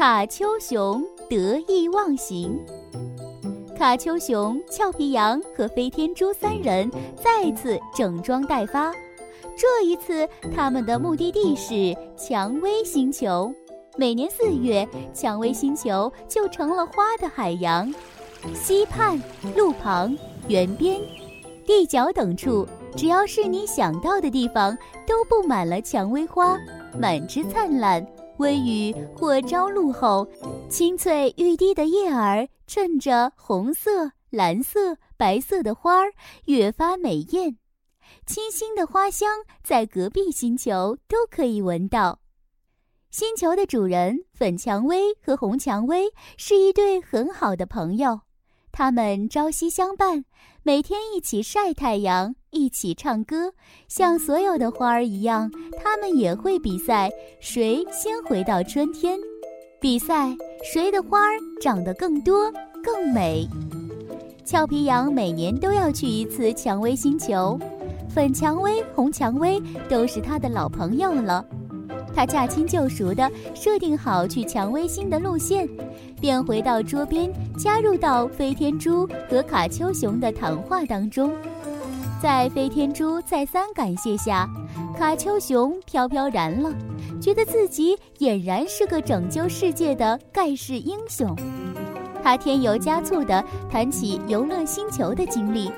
[0.00, 2.58] 卡丘熊得意忘形。
[3.76, 6.90] 卡丘熊、俏皮羊和飞天猪三人
[7.22, 8.94] 再次整装待发。
[9.54, 10.26] 这一次，
[10.56, 13.52] 他们的目的地是蔷薇星球。
[13.98, 17.94] 每年四月，蔷薇星球就成了花的海洋。
[18.54, 19.22] 溪畔、
[19.54, 20.16] 路旁、
[20.48, 20.98] 园边、
[21.66, 24.74] 地角等处，只要是你想到的地方，
[25.06, 26.56] 都布满了蔷薇花，
[26.98, 28.02] 满枝灿烂。
[28.40, 30.26] 微雨或朝露后，
[30.70, 36.14] 青翠欲滴的叶儿衬着红色、蓝色、白色的花儿，
[36.46, 37.58] 越发美艳。
[38.24, 39.28] 清新的花香
[39.62, 42.20] 在隔壁星球都可以闻到。
[43.10, 46.06] 星球的主人粉蔷薇和红蔷薇
[46.38, 48.20] 是一对很好的朋友。
[48.72, 50.24] 他们朝夕相伴，
[50.62, 53.52] 每天一起晒太阳，一起唱歌。
[53.88, 55.50] 像所有的花儿一样，
[55.82, 59.18] 他们也会比赛谁先回到春天，
[59.80, 62.50] 比赛谁的花儿长得更多、
[62.82, 63.46] 更美。
[64.44, 67.58] 俏皮羊每年都要去一次蔷薇星球，
[68.08, 71.44] 粉蔷薇、红蔷薇都是他的老朋友了。
[72.14, 75.68] 他驾轻就熟地设定好去蔷薇星的路线，
[76.20, 81.32] 便回到桌边，加入到飞天猪和卡丘熊的谈话当中。
[82.20, 84.46] 在飞天猪再三感谢下，
[84.98, 86.70] 卡丘熊飘飘然了，
[87.18, 91.34] 觉得自己俨然是个拯救世界的盖世英雄。
[92.22, 95.70] 他添油加醋地谈起游乐星球的经历，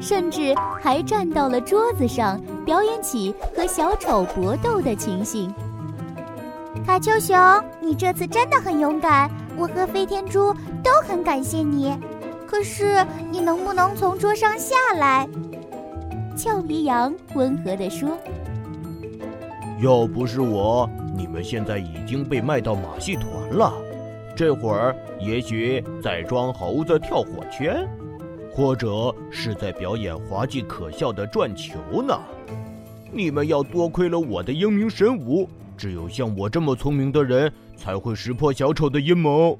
[0.00, 5.52] 甚至还站到了桌子上表演起和小丑搏斗的情形。
[6.84, 7.36] 卡丘熊，
[7.80, 11.96] 你这次真的很勇敢，我和飞天猪都很感谢你。
[12.46, 15.28] 可是，你能不能从桌上下来？
[16.36, 18.18] 俏皮羊温和地说
[19.80, 23.72] ：“要不是我，你们现在已经被卖到马戏团了。
[24.34, 27.86] 这会儿也许在装猴子跳火圈，
[28.52, 32.18] 或者是在表演滑稽可笑的转球呢。
[33.12, 35.48] 你们要多亏了我的英明神武。”
[35.80, 39.58] 只有像我这么聪明的人才会识破小丑的阴谋。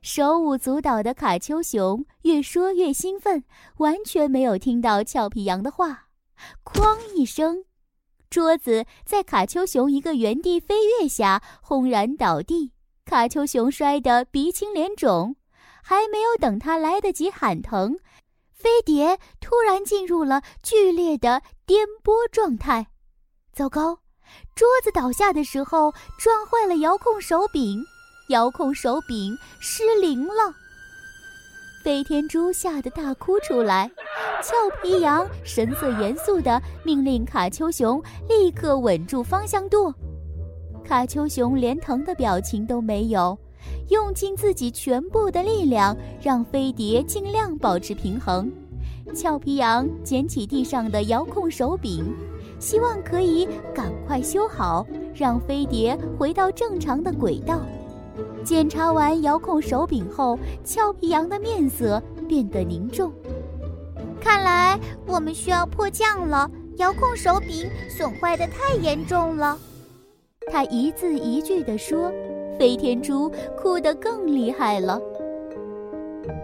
[0.00, 3.44] 手舞足蹈的卡丘熊越说越兴奋，
[3.76, 6.06] 完全没有听到俏皮羊的话。
[6.64, 7.66] 哐一声，
[8.30, 12.72] 桌子在卡丘熊一个原地飞跃下轰然倒地，
[13.04, 15.36] 卡丘熊摔得鼻青脸肿。
[15.82, 17.98] 还没有等他来得及喊疼，
[18.54, 22.86] 飞碟突然进入了剧烈的颠簸状态。
[23.52, 23.98] 糟糕！
[24.54, 27.82] 桌子倒下的时候撞坏了遥控手柄，
[28.28, 30.54] 遥控手柄失灵了。
[31.82, 33.90] 飞天猪吓得大哭出来，
[34.42, 34.52] 俏
[34.82, 39.94] 皮羊神色严肃地命令卡丘熊立刻稳住方向舵。
[40.84, 43.38] 卡丘熊连疼的表情都没有，
[43.88, 48.52] 用尽自己全部的力量让飞碟尽量保持平衡。
[49.14, 52.04] 俏皮羊捡起地上的遥控手柄。
[52.60, 57.62] 希望可以赶快修好，让飞碟回到正常的轨道。
[58.44, 63.12] 检查完遥控手柄后，俏皮羊的面色变得凝重。
[64.20, 69.58] 看来我们需要迫降了，遥控手柄损坏的太严重了。
[70.52, 72.12] 他一字一句地说。
[72.58, 75.00] 飞天猪哭得更厉害了。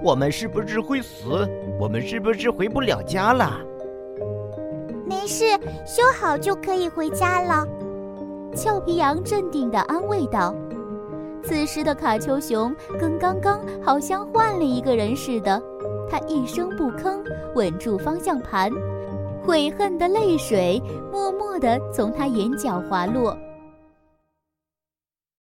[0.03, 1.47] 我们是不是会死？
[1.79, 3.61] 我们是不是回不了家了？
[5.07, 5.45] 没事，
[5.87, 7.65] 修好就可以回家了。
[8.55, 10.55] 俏皮羊镇定地安慰道。
[11.45, 15.63] 此时的卡丘熊跟刚刚好像换了一个人似的，
[16.11, 17.23] 他一声不吭，
[17.55, 18.69] 稳住方向盘，
[19.45, 23.37] 悔恨的泪水默默地从他眼角滑落。